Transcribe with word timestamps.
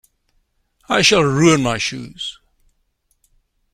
I 0.89 1.03
shall 1.03 1.21
ruin 1.21 1.61
my 1.61 1.77
shoes. 1.77 2.39